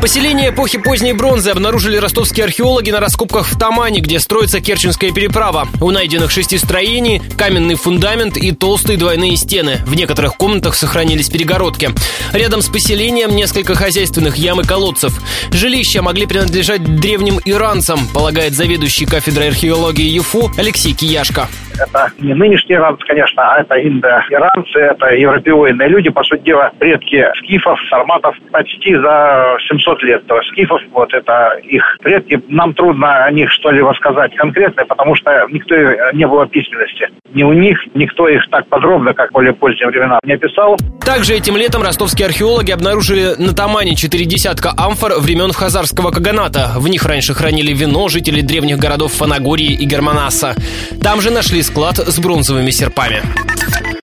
[0.00, 5.66] Поселение эпохи поздней бронзы обнаружили ростовские археологи на раскопках в Тамане, где строится Керченская переправа.
[5.80, 9.78] У найденных шести строений каменный фундамент и толстые двойные стены.
[9.86, 11.88] В некоторых комнатах сохранились перегородки.
[12.32, 15.12] Рядом с поселением несколько хозяйственных ям и колодцев.
[15.50, 21.48] Жилища могли принадлежать древним иранцам, полагает заведующий кафедрой археологии ЮФУ Алексей Кияшко.
[21.78, 27.26] Это не нынешние иранцы, конечно, а это индо-иранцы, это европеоидные люди, по сути дела, предки
[27.38, 30.26] скифов, сарматов почти за 700 лет.
[30.26, 32.40] То есть скифов, вот это их предки.
[32.48, 35.74] Нам трудно о них что-либо сказать конкретно, потому что никто
[36.12, 37.08] не было письменности.
[37.34, 40.76] Ни у них, никто их так подробно, как более поздние времена, не описал.
[41.04, 46.72] Также этим летом ростовские археологи обнаружили на Тамане четыре десятка амфор времен Хазарского Каганата.
[46.76, 50.54] В них раньше хранили вино жителей древних городов Фанагории и Германаса.
[51.02, 53.22] Там же нашли склад с бронзовыми серпами.